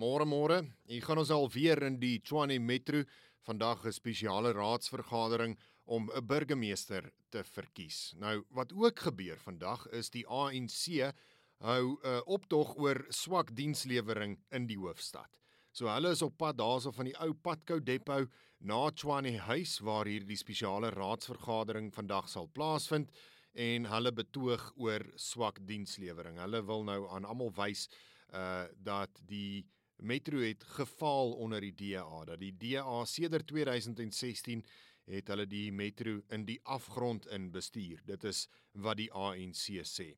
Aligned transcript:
Môre 0.00 0.24
môre, 0.24 0.62
hier 0.88 1.04
gaan 1.04 1.20
ons 1.20 1.30
alweer 1.30 1.82
in 1.84 1.98
die 2.00 2.16
Tshwane 2.24 2.56
Metro 2.58 3.02
vandag 3.44 3.84
'n 3.84 3.92
spesiale 3.92 4.52
raadsvergadering 4.52 5.56
om 5.84 6.10
'n 6.10 6.26
burgemeester 6.26 7.12
te 7.30 7.44
verkies. 7.44 8.14
Nou 8.16 8.42
wat 8.50 8.72
ook 8.72 8.98
gebeur 8.98 9.36
vandag 9.36 9.86
is 9.92 10.10
die 10.10 10.26
ANC 10.26 11.12
hou 11.60 11.98
'n 12.02 12.22
optog 12.26 12.74
oor 12.78 13.04
swak 13.10 13.54
dienslewering 13.54 14.38
in 14.50 14.66
die 14.66 14.78
hoofstad. 14.78 15.38
So 15.72 15.86
hulle 15.88 16.10
is 16.10 16.22
op 16.22 16.38
pad 16.38 16.56
daarso 16.56 16.90
van 16.90 17.04
die 17.04 17.20
ou 17.20 17.34
Padkou 17.34 17.78
Depo 17.80 18.26
na 18.60 18.90
Tshwane 18.90 19.38
Huis 19.38 19.78
waar 19.80 20.06
hier 20.06 20.24
die 20.24 20.36
spesiale 20.36 20.90
raadsvergadering 20.90 21.92
vandag 21.92 22.28
sal 22.28 22.48
plaasvind 22.48 23.10
en 23.54 23.84
hulle 23.84 24.12
betoog 24.12 24.72
oor 24.76 25.04
swak 25.16 25.60
dienslewering. 25.66 26.38
Hulle 26.38 26.62
wil 26.64 26.82
nou 26.84 27.08
aan 27.08 27.24
almal 27.24 27.52
wys 27.52 27.88
uh 28.32 28.64
dat 28.82 29.10
die 29.26 29.66
Metro 30.02 30.42
het 30.42 30.64
gefaal 30.76 31.32
onder 31.32 31.60
die 31.60 31.74
DA 31.74 32.24
dat 32.24 32.40
die 32.40 32.52
DA 32.58 33.04
sedert 33.04 33.46
2016 33.46 34.64
het 35.10 35.28
hulle 35.28 35.46
die 35.46 35.72
Metro 35.72 36.20
in 36.34 36.44
die 36.46 36.58
afgrond 36.62 37.26
in 37.34 37.50
bestuur. 37.54 38.02
Dit 38.06 38.24
is 38.24 38.46
wat 38.72 38.98
die 39.00 39.10
ANC 39.12 39.82
sê. 39.86 40.12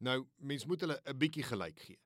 Nou, 0.00 0.24
mens 0.38 0.66
moet 0.66 0.80
hulle 0.80 1.00
'n 1.04 1.18
bietjie 1.18 1.44
gelyk 1.44 1.78
gee. 1.78 2.00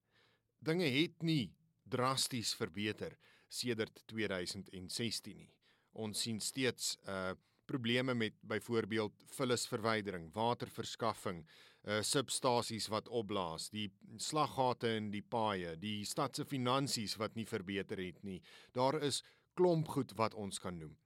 Dinge 0.59 0.85
het 0.85 1.23
nie 1.23 1.55
drasties 1.85 2.55
verbeter 2.55 3.17
sedert 3.49 4.03
2016 4.07 5.37
nie. 5.37 5.53
Ons 5.93 6.21
sien 6.21 6.41
steeds 6.41 6.99
uh 7.07 7.35
probleme 7.65 8.15
met 8.15 8.35
byvoorbeeld 8.41 9.23
vullisverwydering, 9.27 10.33
waterverskaffing, 10.33 11.47
uh 11.85 12.01
substasies 12.01 12.89
wat 12.89 13.09
opblaas, 13.09 13.69
die 13.71 13.91
slaggate 14.17 14.95
in 14.97 15.11
die 15.13 15.23
paaie, 15.23 15.75
die 15.77 16.05
stad 16.09 16.37
se 16.37 16.47
finansies 16.49 17.19
wat 17.21 17.37
nie 17.37 17.47
verbeter 17.49 18.01
het 18.01 18.23
nie. 18.25 18.41
Daar 18.73 19.03
is 19.05 19.23
klomp 19.55 19.89
goed 19.93 20.15
wat 20.17 20.35
ons 20.35 20.59
kan 20.59 20.79
noem. 20.79 20.97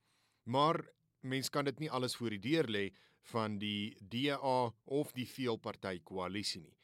Maar 0.47 0.81
mens 1.21 1.51
kan 1.51 1.67
dit 1.67 1.81
nie 1.83 1.91
alles 1.91 2.17
voor 2.17 2.31
die 2.37 2.43
deur 2.43 2.69
lê 2.71 2.85
van 3.33 3.59
die 3.59 3.97
DA 4.01 4.71
of 4.85 5.13
die 5.13 5.27
veelparty 5.29 5.99
koalisie 6.07 6.63
nie. 6.63 6.77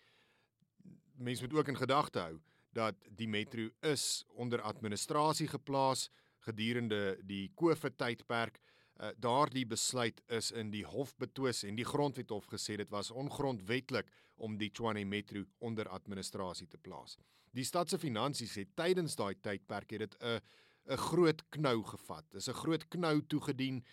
Mens 1.14 1.40
moet 1.40 1.54
ook 1.54 1.70
in 1.70 1.78
gedagte 1.78 2.20
hou 2.20 2.40
dat 2.74 2.98
die 3.08 3.28
metro 3.30 3.68
is 3.86 4.24
onder 4.34 4.60
administrasie 4.66 5.46
geplaas 5.48 6.08
gedurende 6.44 7.16
die 7.22 7.52
COVID 7.56 7.96
tydperk 7.96 8.58
uh, 9.00 9.10
daardie 9.18 9.66
besluit 9.66 10.20
is 10.28 10.50
in 10.52 10.70
die 10.70 10.84
hof 10.84 11.14
betwis 11.16 11.64
en 11.64 11.76
die 11.76 11.86
grondwethof 11.86 12.46
gesê 12.52 12.76
dit 12.76 12.90
was 12.90 13.10
ongrondwetlik 13.10 14.10
om 14.36 14.58
die 14.58 14.70
Tshwane 14.70 15.04
Metro 15.04 15.44
onder 15.58 15.88
administrasie 15.88 16.66
te 16.66 16.78
plaas. 16.78 17.18
Die 17.54 17.64
stad 17.64 17.90
se 17.90 17.98
finansies 17.98 18.54
het 18.58 18.74
tydens 18.76 19.16
daai 19.16 19.34
tydperk 19.40 19.90
het 19.90 20.00
dit 20.00 20.16
'n 20.20 20.40
'n 20.86 20.96
groot 20.96 21.42
knou 21.50 21.82
gevat. 21.82 22.24
Dis 22.30 22.48
'n 22.48 22.60
groot 22.62 22.88
knou 22.88 23.22
toegedien 23.26 23.84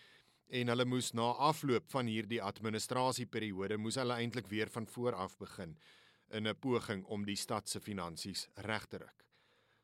en 0.50 0.68
hulle 0.68 0.86
moes 0.86 1.12
na 1.14 1.32
afloop 1.50 1.90
van 1.92 2.06
hierdie 2.06 2.42
administrasieperiode 2.42 3.78
moes 3.78 3.96
hulle 3.96 4.14
eintlik 4.14 4.48
weer 4.48 4.70
van 4.70 4.88
voor 4.88 5.16
af 5.16 5.38
begin 5.38 5.78
in 6.30 6.48
'n 6.48 6.60
poging 6.60 7.06
om 7.06 7.26
die 7.26 7.36
stad 7.36 7.70
se 7.70 7.80
finansies 7.80 8.48
reg 8.56 8.86
te 8.86 8.98
ruk. 8.98 9.31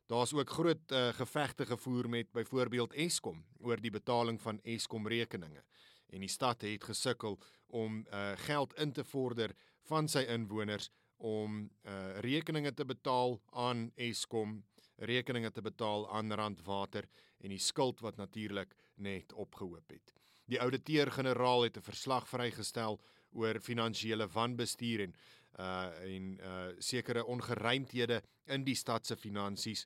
Daar's 0.08 0.34
ook 0.34 0.50
groot 0.50 0.92
uh, 0.92 1.08
gevegte 1.08 1.66
gevoer 1.66 2.10
met 2.10 2.32
byvoorbeeld 2.32 2.94
Eskom 2.94 3.46
oor 3.60 3.82
die 3.82 3.92
betaling 3.92 4.42
van 4.42 4.60
Eskom 4.64 5.08
rekeninge. 5.08 5.64
En 6.08 6.24
die 6.24 6.30
stad 6.32 6.62
het 6.62 6.84
gesukkel 6.84 7.40
om 7.68 8.06
uh, 8.08 8.32
geld 8.36 8.74
in 8.74 8.92
te 8.92 9.04
vorder 9.04 9.52
van 9.84 10.08
sy 10.08 10.24
inwoners 10.32 10.88
om 11.18 11.60
uh, 11.84 12.20
rekeninge 12.24 12.74
te 12.74 12.86
betaal 12.86 13.42
aan 13.52 13.92
Eskom, 13.96 14.64
rekeninge 14.96 15.52
te 15.52 15.62
betaal 15.62 16.08
aan 16.16 16.32
Randwater 16.32 17.10
en 17.44 17.52
die 17.52 17.60
skuld 17.60 18.00
wat 18.00 18.16
natuurlik 18.16 18.76
net 18.96 19.34
opgehoop 19.34 19.92
het. 19.92 20.14
Die 20.48 20.62
ouditeur-generaal 20.62 21.68
het 21.68 21.78
'n 21.78 21.84
verslag 21.84 22.30
vrygestel 22.30 23.02
oor 23.32 23.60
finansiële 23.60 24.28
wanbestuur 24.28 25.02
en 25.02 25.16
uh 25.58 25.90
en 26.04 26.38
uh 26.40 26.68
sekere 26.78 27.26
ongeruimthede 27.26 28.22
in 28.46 28.64
die 28.64 28.76
stad 28.76 29.06
se 29.06 29.18
finansies 29.18 29.86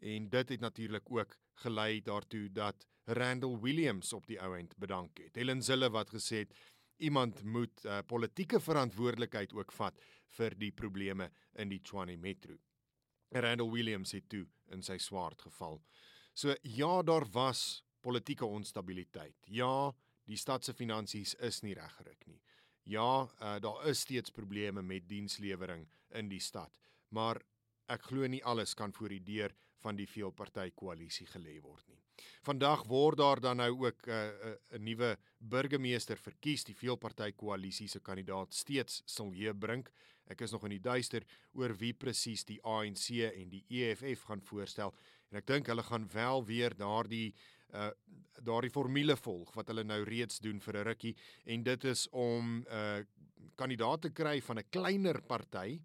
en 0.00 0.28
dit 0.28 0.48
het 0.48 0.60
natuurlik 0.60 1.10
ook 1.10 1.36
gelei 1.62 2.00
daartoe 2.02 2.48
dat 2.52 2.86
Randall 3.04 3.58
Williams 3.60 4.12
op 4.12 4.26
die 4.26 4.40
ouend 4.40 4.76
bedank 4.76 5.18
het. 5.18 5.36
Helen 5.36 5.62
Zille 5.62 5.90
wat 5.90 6.10
gesê 6.10 6.44
het 6.44 6.54
iemand 6.96 7.42
moet 7.44 7.84
uh, 7.84 7.98
politieke 8.06 8.60
verantwoordelikheid 8.60 9.52
ook 9.52 9.72
vat 9.72 10.00
vir 10.36 10.54
die 10.58 10.72
probleme 10.72 11.30
in 11.52 11.68
die 11.72 11.80
Tshwane 11.80 12.16
Metro. 12.16 12.56
Randall 13.30 13.70
Williams 13.70 14.12
het 14.12 14.28
toe 14.28 14.46
in 14.74 14.82
sy 14.82 14.98
swaard 14.98 15.42
geval. 15.42 15.80
So 16.34 16.54
ja, 16.62 17.02
daar 17.02 17.26
was 17.32 17.82
politieke 18.00 18.46
onstabiliteit. 18.46 19.36
Ja, 19.46 19.92
die 20.24 20.38
stad 20.38 20.64
se 20.64 20.74
finansies 20.74 21.34
is 21.34 21.62
nie 21.62 21.74
reggerig 21.74 22.26
nie. 22.26 22.40
Ja, 22.82 23.28
uh, 23.42 23.56
daar 23.60 23.86
is 23.86 24.00
steeds 24.00 24.30
probleme 24.30 24.82
met 24.82 25.08
dienslewering 25.08 25.86
in 26.08 26.28
die 26.28 26.40
stad, 26.40 26.78
maar 27.08 27.42
ek 27.90 28.02
glo 28.10 28.26
nie 28.26 28.44
alles 28.44 28.74
kan 28.74 28.92
voor 28.92 29.08
die 29.08 29.22
deur 29.22 29.54
van 29.80 29.96
die 29.96 30.08
veelparty 30.08 30.70
koalisie 30.76 31.26
gelê 31.26 31.56
word 31.64 31.86
nie. 31.88 31.98
Vandag 32.44 32.84
word 32.88 33.18
daar 33.18 33.40
dan 33.40 33.56
nou 33.56 33.70
ook 33.86 34.06
'n 34.06 34.10
uh, 34.10 34.54
'n 34.72 34.76
uh, 34.76 34.78
nuwe 34.78 35.18
burgemeester 35.38 36.16
verkies. 36.16 36.64
Die 36.64 36.76
veelparty 36.76 37.32
koalisie 37.32 37.88
se 37.88 38.00
kandidaat 38.00 38.54
steeds 38.54 39.02
sal 39.04 39.30
hier 39.32 39.54
bring. 39.54 39.86
Ek 40.26 40.40
is 40.40 40.50
nog 40.50 40.64
in 40.64 40.70
die 40.70 40.80
duister 40.80 41.24
oor 41.52 41.74
wie 41.76 41.92
presies 41.92 42.44
die 42.44 42.60
ANC 42.62 43.10
en 43.10 43.48
die 43.48 43.64
EFF 43.68 44.22
gaan 44.22 44.42
voorstel 44.42 44.94
en 45.30 45.38
ek 45.38 45.46
dink 45.46 45.66
hulle 45.66 45.82
gaan 45.82 46.08
wel 46.12 46.44
weer 46.44 46.76
daardie 46.76 47.34
uh 47.74 47.90
daardie 48.40 48.72
formule 48.72 49.16
volg 49.20 49.50
wat 49.52 49.68
hulle 49.68 49.82
nou 49.84 49.98
reeds 50.08 50.38
doen 50.40 50.60
vir 50.64 50.76
'n 50.78 50.84
rukkie 50.84 51.14
en 51.44 51.62
dit 51.62 51.84
is 51.84 52.08
om 52.08 52.60
'n 52.60 52.66
uh, 52.72 53.04
kandidaat 53.56 54.00
te 54.00 54.10
kry 54.10 54.40
van 54.40 54.58
'n 54.58 54.70
kleiner 54.70 55.20
party 55.22 55.80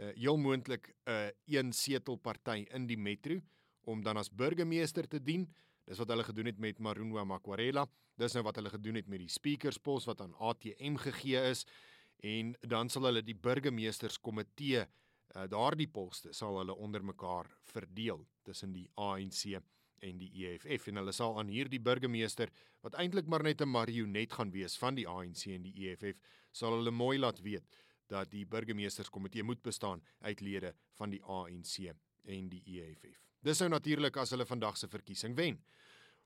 uh 0.00 0.12
heel 0.14 0.36
moontlik 0.36 0.88
'n 0.88 1.10
uh, 1.10 1.30
een 1.46 1.72
setelparty 1.72 2.66
in 2.70 2.86
die 2.86 2.98
metro 2.98 3.40
om 3.84 4.02
dan 4.02 4.16
as 4.16 4.30
burgemeester 4.30 5.08
te 5.08 5.22
dien. 5.22 5.48
Dis 5.84 5.98
wat 5.98 6.08
hulle 6.08 6.24
gedoen 6.24 6.46
het 6.46 6.58
met 6.58 6.78
Marunwa 6.78 7.24
Makwarela. 7.24 7.86
Dis 8.16 8.32
nou 8.36 8.44
wat 8.44 8.56
hulle 8.56 8.70
gedoen 8.70 8.94
het 8.94 9.08
met 9.08 9.18
die 9.18 9.28
speakerspos 9.28 10.04
wat 10.04 10.20
aan 10.20 10.34
ATM 10.34 10.96
gegee 10.96 11.40
is 11.50 11.64
en 12.22 12.54
dan 12.60 12.88
sal 12.88 13.08
hulle 13.08 13.22
die 13.24 13.34
burgemeesterskomitee 13.34 14.84
uh, 14.84 15.46
daardie 15.48 15.88
poste 15.88 16.34
sal 16.36 16.58
hulle 16.60 16.74
onder 16.76 17.04
mekaar 17.04 17.48
verdeel 17.72 18.26
tussen 18.44 18.72
die 18.72 18.88
ANC 18.94 19.56
en 20.00 20.18
die 20.18 20.30
EFF 20.44 20.88
en 20.88 21.00
hulle 21.00 21.12
sal 21.12 21.38
aan 21.38 21.48
hierdie 21.52 21.80
burgemeester 21.80 22.50
wat 22.84 22.96
eintlik 23.02 23.26
maar 23.26 23.42
net 23.42 23.60
'n 23.60 23.68
marionet 23.68 24.32
gaan 24.32 24.50
wees 24.50 24.76
van 24.78 24.94
die 24.94 25.08
ANC 25.08 25.46
en 25.46 25.62
die 25.62 25.74
EFF 25.86 26.18
sal 26.52 26.76
hulle 26.78 26.90
mooi 26.90 27.18
laat 27.18 27.40
weet 27.40 27.64
dat 28.10 28.30
die 28.30 28.46
burgemeesterskomitee 28.46 29.42
moet 29.42 29.62
bestaan 29.62 30.02
uit 30.20 30.40
lede 30.40 30.74
van 30.98 31.10
die 31.10 31.22
ANC 31.22 31.94
en 32.24 32.48
die 32.48 32.62
EFF. 32.66 33.20
Dis 33.40 33.60
nou 33.62 33.70
natuurlik 33.70 34.16
as 34.16 34.30
hulle 34.34 34.46
vandag 34.46 34.76
se 34.76 34.88
verkiesing 34.88 35.36
wen. 35.36 35.60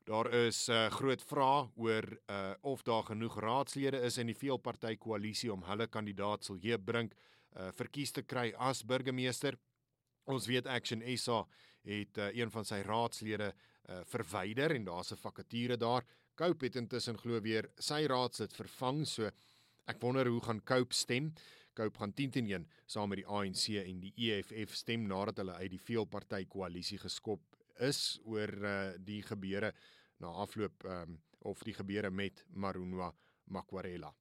Daar 0.04 0.28
is 0.34 0.68
'n 0.68 0.72
uh, 0.72 0.90
groot 0.90 1.22
vraag 1.22 1.70
oor 1.76 2.04
uh, 2.30 2.54
of 2.60 2.82
daar 2.82 3.02
genoeg 3.02 3.40
raadslede 3.40 4.00
is 4.00 4.18
in 4.18 4.26
die 4.26 4.36
veelparty 4.36 4.96
koalisie 4.96 5.52
om 5.52 5.62
hulle 5.62 5.86
kandidaat 5.86 6.44
sal 6.44 6.56
hier 6.56 6.78
bring 6.78 7.12
uh, 7.56 7.70
verkies 7.72 8.12
te 8.12 8.22
kry 8.22 8.52
as 8.56 8.84
burgemeester. 8.84 9.56
Ons 10.24 10.46
weet 10.46 10.66
Action 10.66 11.02
SA 11.16 11.46
het 11.84 12.18
uh, 12.18 12.30
een 12.34 12.50
van 12.50 12.64
sy 12.64 12.80
raadslede 12.82 13.52
uh, 13.52 14.00
verwyder 14.08 14.74
en 14.74 14.84
daar's 14.84 15.12
'n 15.12 15.20
vakature 15.20 15.76
daar. 15.76 16.04
Cope 16.34 16.64
het 16.64 16.76
intussen 16.76 17.18
glo 17.18 17.40
weer 17.40 17.70
sy 17.78 18.06
raadslid 18.06 18.52
vervang, 18.52 19.06
so 19.06 19.30
Ek 19.84 20.00
wonder 20.00 20.28
hoe 20.28 20.40
gaan 20.40 20.62
Cope 20.64 20.96
stem. 20.96 21.32
Cope 21.76 21.98
gaan 22.00 22.14
10 22.16 22.30
teen 22.30 22.48
1 22.48 22.64
saam 22.86 23.10
met 23.12 23.20
die 23.20 23.26
ANC 23.28 23.66
en 23.82 24.00
die 24.00 24.12
EFF 24.16 24.76
stem 24.78 25.04
nadat 25.10 25.42
hulle 25.42 25.58
uit 25.58 25.74
die 25.74 25.82
veelparty 25.90 26.44
koalisie 26.48 27.00
geskop 27.02 27.58
is 27.84 28.20
oor 28.24 28.52
uh, 28.62 28.74
die 29.02 29.20
gebeure 29.26 29.72
na 30.22 30.30
afloop 30.44 30.86
um, 30.88 31.18
of 31.44 31.64
die 31.66 31.74
gebeure 31.74 32.10
met 32.14 32.44
Marunwa 32.54 33.10
Makwarela. 33.50 34.14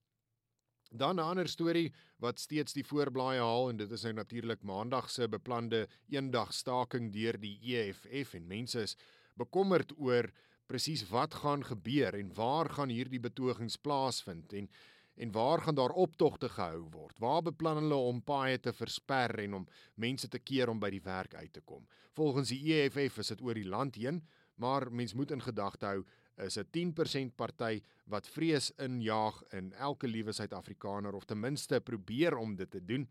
Dan 0.95 1.15
'n 1.15 1.25
ander 1.25 1.47
storie 1.47 1.91
wat 2.21 2.39
steeds 2.39 2.73
die 2.73 2.85
voorblaaie 2.85 3.41
haal 3.41 3.69
en 3.69 3.77
dit 3.77 3.91
is 3.91 4.03
nou 4.03 4.13
natuurlik 4.13 4.61
Maandag 4.63 5.09
se 5.09 5.27
beplande 5.27 5.87
eendag 6.09 6.53
staking 6.53 7.11
deur 7.11 7.39
die 7.39 7.57
EFF 7.63 8.33
en 8.33 8.47
mense 8.47 8.81
is 8.81 8.95
bekommerd 9.35 9.93
oor 9.97 10.29
presies 10.67 11.09
wat 11.09 11.33
gaan 11.33 11.65
gebeur 11.65 12.13
en 12.13 12.33
waar 12.33 12.69
gaan 12.69 12.89
hierdie 12.89 13.19
betogings 13.19 13.77
plaasvind 13.77 14.53
en 14.53 14.69
en 15.15 15.31
waar 15.31 15.61
gaan 15.61 15.75
daar 15.75 15.89
optogte 15.89 16.49
gehou 16.49 16.87
word? 16.89 17.19
Waar 17.19 17.41
beplan 17.41 17.77
hulle 17.77 17.95
om 17.95 18.21
paaie 18.23 18.59
te 18.59 18.73
versper 18.73 19.39
en 19.39 19.53
om 19.53 19.67
mense 19.93 20.27
te 20.27 20.39
keer 20.39 20.69
om 20.69 20.79
by 20.79 20.89
die 20.89 21.03
werk 21.05 21.35
uit 21.35 21.53
te 21.53 21.61
kom? 21.61 21.85
Volgens 22.17 22.49
die 22.49 22.73
EFF 22.73 23.17
is 23.17 23.27
dit 23.27 23.41
oor 23.41 23.53
die 23.53 23.67
land 23.69 23.95
heen, 23.95 24.23
maar 24.55 24.91
mens 24.91 25.13
moet 25.13 25.31
in 25.31 25.41
gedagte 25.41 25.85
hou 25.85 26.03
is 26.37 26.57
'n 26.57 26.67
10% 26.71 27.35
party 27.35 27.81
wat 28.05 28.27
vrees 28.27 28.71
injaag 28.77 29.43
in 29.51 29.73
elke 29.73 30.07
liewe 30.07 30.31
Suid-Afrikaner 30.31 31.13
of 31.13 31.25
ten 31.25 31.39
minste 31.39 31.81
probeer 31.81 32.37
om 32.37 32.55
dit 32.55 32.71
te 32.71 32.85
doen. 32.85 33.09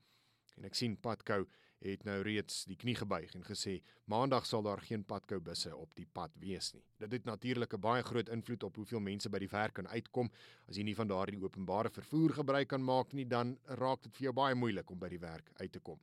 En 0.57 0.65
ek 0.65 0.75
sien 0.75 1.01
Patco 1.01 1.47
het 1.83 2.05
nou 2.07 2.21
reeds 2.23 2.63
die 2.71 2.77
knie 2.79 2.95
gebuig 2.95 3.35
en 3.35 3.45
gesê 3.47 3.81
maandag 4.11 4.47
sal 4.47 4.63
daar 4.63 4.81
geen 4.85 5.05
padkou 5.05 5.41
busse 5.43 5.73
op 5.75 5.95
die 5.99 6.07
pad 6.07 6.35
wees 6.41 6.73
nie. 6.77 6.85
Dit 6.99 7.13
het 7.13 7.25
natuurlik 7.25 7.75
'n 7.75 7.81
baie 7.81 8.03
groot 8.03 8.29
invloed 8.29 8.63
op 8.63 8.77
hoeveel 8.77 9.01
mense 9.01 9.29
by 9.29 9.39
die 9.39 9.49
werk 9.49 9.75
kan 9.75 9.89
uitkom. 9.89 10.31
As 10.69 10.77
jy 10.77 10.83
nie 10.83 10.95
van 10.95 11.09
daardie 11.09 11.43
openbare 11.43 11.91
vervoer 11.91 12.33
gebruik 12.33 12.69
kan 12.69 12.85
maak 12.85 13.13
nie, 13.13 13.25
dan 13.25 13.59
raak 13.65 14.03
dit 14.03 14.17
vir 14.17 14.25
jou 14.25 14.33
baie 14.33 14.55
moeilik 14.55 14.91
om 14.91 14.99
by 14.99 15.09
die 15.09 15.19
werk 15.19 15.51
uit 15.55 15.73
te 15.73 15.81
kom. 15.81 15.99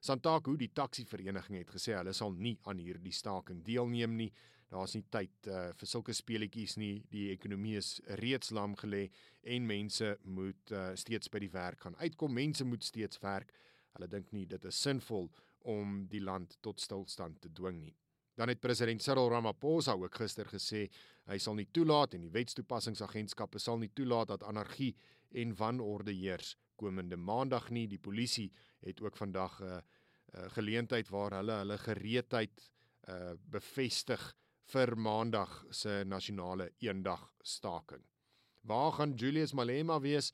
Santaku, 0.00 0.56
die 0.56 0.72
taksivereniging 0.72 1.58
het 1.58 1.70
gesê 1.70 1.96
hulle 1.96 2.12
sal 2.12 2.32
nie 2.32 2.58
aan 2.62 2.78
hierdie 2.78 3.12
staking 3.12 3.64
deelneem 3.64 4.16
nie. 4.16 4.32
Daar's 4.68 4.96
nie 4.96 5.04
tyd 5.14 5.46
uh, 5.46 5.68
vir 5.78 5.88
sulke 5.88 6.14
speletjies 6.16 6.74
nie. 6.80 7.04
Die 7.12 7.28
ekonomie 7.30 7.76
is 7.78 8.00
reeds 8.20 8.50
lam 8.50 8.74
gelê 8.80 9.04
en 9.54 9.66
mense 9.66 10.16
moet 10.24 10.72
uh, 10.74 10.88
steeds 10.98 11.30
by 11.30 11.42
die 11.44 11.52
werk 11.52 11.84
gaan 11.86 11.98
uitkom. 12.00 12.34
Mense 12.34 12.66
moet 12.66 12.84
steeds 12.84 13.20
werk. 13.22 13.52
Hulle 13.94 14.08
dink 14.10 14.32
nie 14.34 14.46
dit 14.50 14.64
is 14.66 14.80
sinvol 14.82 15.30
om 15.70 16.02
die 16.10 16.22
land 16.22 16.58
tot 16.66 16.82
stilstand 16.82 17.38
te 17.42 17.50
dwing 17.54 17.78
nie. 17.84 17.94
Dan 18.36 18.50
het 18.52 18.60
president 18.60 19.02
Cyril 19.02 19.30
Ramaphosa 19.32 19.94
ook 19.96 20.18
gister 20.20 20.48
gesê 20.50 20.84
hy 21.30 21.38
sal 21.40 21.56
nie 21.56 21.70
toelaat 21.72 22.14
en 22.14 22.26
die 22.26 22.34
wetstoepassingsagentskappe 22.34 23.62
sal 23.62 23.78
nie 23.80 23.92
toelaat 23.96 24.34
dat 24.34 24.44
anargie 24.44 24.92
en 25.32 25.54
wanorde 25.56 26.12
heers 26.14 26.56
komende 26.76 27.16
maandag 27.16 27.70
nie. 27.72 27.86
Die 27.88 28.02
polisie 28.02 28.50
het 28.84 29.00
ook 29.00 29.16
vandag 29.16 29.60
'n 29.60 29.64
uh, 29.64 29.78
uh, 30.34 30.50
geleentheid 30.58 31.08
waar 31.08 31.38
hulle 31.38 31.56
hulle 31.62 31.78
gereedheid 31.78 32.70
uh, 33.08 33.32
bevestig 33.50 34.34
vir 34.72 34.96
maandag 34.98 35.52
se 35.70 36.02
nasionale 36.04 36.72
eendag 36.82 37.22
staking. 37.42 38.02
Waar 38.66 38.92
gaan 38.92 39.14
Julius 39.14 39.52
Malema 39.52 40.00
wees? 40.00 40.32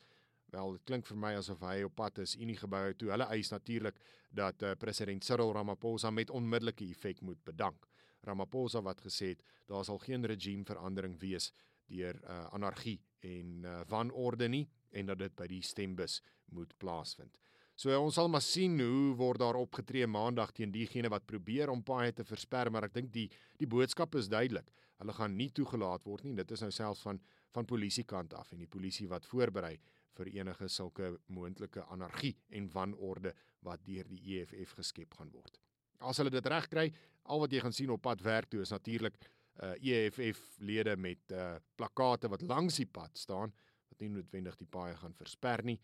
Wel, 0.53 0.73
dit 0.73 0.85
klink 0.89 1.07
vir 1.09 1.17
my 1.17 1.33
asof 1.37 1.61
hy 1.65 1.83
op 1.85 1.95
pad 1.97 2.19
is 2.25 2.35
Unie 2.37 2.57
gebou 2.57 2.85
toe. 2.97 3.11
Hulle 3.13 3.29
eis 3.33 3.53
natuurlik 3.53 3.99
dat 4.33 4.63
uh, 4.65 4.73
president 4.81 5.25
Cyril 5.25 5.53
Ramaphosa 5.53 6.11
met 6.11 6.31
onmiddellike 6.31 6.89
effek 6.93 7.21
moet 7.21 7.41
bedank. 7.45 7.87
Ramaphosa 8.25 8.83
wat 8.85 9.01
gesê 9.05 9.33
het 9.35 9.45
daar 9.69 9.85
sal 9.85 10.01
geen 10.01 10.25
regime 10.25 10.65
verandering 10.65 11.19
wees 11.21 11.51
deur 11.93 12.17
uh, 12.25 12.47
anargie 12.57 13.01
en 13.21 13.65
uh, 13.65 13.81
wanorde 13.89 14.49
nie 14.49 14.67
en 14.93 15.09
dat 15.13 15.19
dit 15.19 15.37
by 15.37 15.49
die 15.51 15.63
stembus 15.65 16.21
moet 16.53 16.73
plaasvind. 16.81 17.37
So 17.77 17.95
ons 17.99 18.15
sal 18.19 18.29
maar 18.29 18.45
sien 18.45 18.77
hoe 18.81 19.15
word 19.17 19.41
daar 19.41 19.57
opgetree 19.59 20.07
maandag 20.07 20.53
teen 20.53 20.73
diegene 20.73 21.11
wat 21.13 21.27
probeer 21.27 21.73
om 21.73 21.83
paaie 21.83 22.13
te 22.13 22.25
versper, 22.25 22.71
maar 22.71 22.87
ek 22.89 22.95
dink 22.99 23.13
die 23.15 23.29
die 23.59 23.69
boodskap 23.69 24.15
is 24.21 24.29
duidelik. 24.29 24.69
Hulle 25.03 25.15
gaan 25.17 25.35
nie 25.37 25.49
toegelaat 25.51 26.05
word 26.07 26.27
nie. 26.27 26.37
Dit 26.39 26.53
is 26.55 26.63
nou 26.63 26.71
selfs 26.71 27.03
van 27.07 27.21
van 27.53 27.67
polisiekant 27.69 28.33
af 28.33 28.55
en 28.55 28.63
die 28.63 28.71
polisie 28.71 29.07
wat 29.11 29.27
voorberei 29.29 29.75
vir 30.17 30.31
enige 30.39 30.69
sulke 30.73 31.11
moontlike 31.33 31.85
anargie 31.93 32.33
en 32.57 32.71
wanorde 32.73 33.35
wat 33.67 33.83
deur 33.85 34.09
die 34.09 34.39
EFF 34.39 34.73
geskep 34.79 35.19
gaan 35.19 35.33
word. 35.35 35.59
As 36.01 36.19
hulle 36.21 36.33
dit 36.33 36.49
reg 36.49 36.69
kry, 36.73 36.87
al 37.29 37.43
wat 37.43 37.53
jy 37.53 37.61
gaan 37.61 37.77
sien 37.77 37.93
op 37.93 38.03
pad 38.03 38.25
werk 38.25 38.49
toe 38.51 38.63
is 38.65 38.73
natuurlik 38.73 39.19
uh 39.63 39.75
EFF 39.77 40.41
lede 40.65 40.97
met 40.97 41.35
uh 41.37 41.59
plakate 41.77 42.31
wat 42.33 42.43
langs 42.49 42.81
die 42.81 42.89
pad 42.89 43.19
staan 43.21 43.53
wat 43.91 44.01
nie 44.01 44.09
noodwendig 44.15 44.57
die 44.57 44.71
paaie 44.71 44.97
gaan 44.97 45.13
versper 45.13 45.61
nie. 45.65 45.79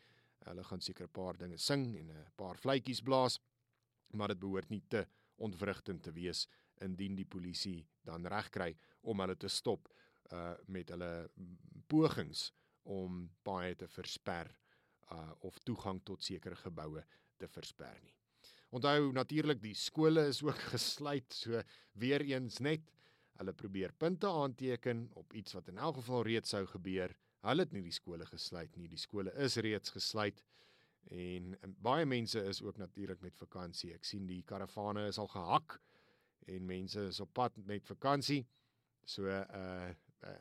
Hulle 0.46 0.64
gaan 0.64 0.80
seker 0.80 1.06
'n 1.06 1.12
paar 1.12 1.36
dinge 1.36 1.58
sing 1.58 1.96
en 1.98 2.10
'n 2.10 2.32
paar 2.36 2.56
fluitjies 2.56 3.02
blaas, 3.02 3.40
maar 4.12 4.28
dit 4.28 4.38
behoort 4.38 4.70
nie 4.70 4.82
te 4.88 5.06
ontwrigtend 5.36 6.02
te 6.02 6.12
wees 6.12 6.46
indien 6.82 7.14
die 7.14 7.26
polisie 7.26 7.86
dan 8.04 8.26
reg 8.26 8.50
kry 8.50 8.76
om 9.00 9.20
hulle 9.20 9.36
te 9.36 9.48
stop 9.48 9.88
uh 10.32 10.54
met 10.66 10.90
hulle 10.90 11.30
pogings 11.86 12.52
om 12.82 13.30
baie 13.42 13.74
te 13.74 13.88
versper 13.88 14.50
uh 15.12 15.32
of 15.40 15.58
toegang 15.58 16.02
tot 16.04 16.22
sekere 16.24 16.56
geboue 16.56 17.04
te 17.36 17.48
versper 17.48 18.00
nie. 18.02 18.14
Onthou 18.70 19.12
natuurlik 19.12 19.62
die 19.62 19.74
skole 19.74 20.26
is 20.28 20.42
ook 20.42 20.58
gesluit, 20.74 21.32
so 21.32 21.62
weer 21.92 22.20
eens 22.20 22.58
net 22.58 22.90
hulle 23.38 23.54
probeer 23.54 23.94
punte 23.94 24.28
aanteken 24.28 25.06
op 25.14 25.32
iets 25.32 25.54
wat 25.56 25.68
in 25.68 25.78
elk 25.78 26.00
geval 26.00 26.24
reeds 26.26 26.50
sou 26.54 26.64
gebeur. 26.66 27.14
Hulle 27.46 27.64
het 27.66 27.72
nie 27.72 27.84
die 27.84 27.94
skole 27.94 28.26
gesluit 28.26 28.76
nie. 28.76 28.88
Die 28.90 28.98
skole 29.00 29.32
is 29.38 29.56
reeds 29.62 29.94
gesluit 29.94 30.42
en, 31.08 31.54
en 31.62 31.74
baie 31.82 32.06
mense 32.06 32.40
is 32.50 32.60
ook 32.62 32.76
natuurlik 32.76 33.20
met 33.24 33.36
vakansie. 33.38 33.94
Ek 33.94 34.04
sien 34.04 34.26
die 34.28 34.42
karavane 34.46 35.06
is 35.08 35.20
al 35.22 35.30
gehak 35.32 35.78
en 36.48 36.66
mense 36.66 37.08
is 37.08 37.20
op 37.20 37.32
pad 37.36 37.56
met 37.68 37.86
vakansie. 37.86 38.44
So 39.06 39.28
uh, 39.28 39.94
uh 40.26 40.36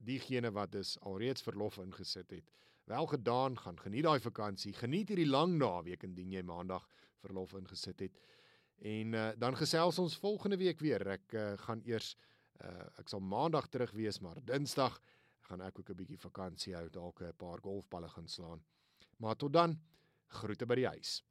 diegene 0.00 0.48
wat 0.56 0.70
dus 0.72 0.94
alreeds 1.04 1.42
verlof 1.44 1.74
ingesit 1.76 2.30
het, 2.32 2.46
wel 2.88 3.06
gedaan 3.06 3.58
gaan 3.58 3.76
geniet 3.76 4.06
daai 4.06 4.20
vakansie, 4.24 4.72
geniet 4.72 5.10
hierdie 5.12 5.28
lang 5.28 5.58
naweek 5.60 6.06
indien 6.06 6.32
jy 6.32 6.40
maandag 6.40 6.86
verlof 7.20 7.52
ingesit 7.58 8.00
het. 8.06 8.16
En 8.80 9.12
uh, 9.12 9.26
dan 9.36 9.56
gesels 9.60 9.98
ons 10.00 10.16
volgende 10.16 10.56
week 10.56 10.80
weer. 10.80 11.04
Ek 11.18 11.36
uh, 11.36 11.52
gaan 11.66 11.84
eers 11.84 12.14
uh, 12.64 12.86
ek 13.02 13.12
sal 13.12 13.20
maandag 13.20 13.68
terug 13.68 13.92
wees, 13.92 14.22
maar 14.24 14.40
Dinsdag 14.48 14.96
gaan 15.50 15.66
ek 15.66 15.78
ook 15.78 15.90
'n 15.90 15.98
bietjie 15.98 16.18
vakansie 16.18 16.74
hou, 16.74 16.88
dalk 16.88 17.22
'n 17.22 17.36
paar 17.36 17.60
golfballe 17.60 18.08
gaan 18.08 18.28
slaan. 18.28 18.62
Maar 19.18 19.36
tot 19.36 19.52
dan, 19.52 19.80
groete 20.26 20.66
by 20.66 20.74
die 20.74 20.86
huis. 20.86 21.22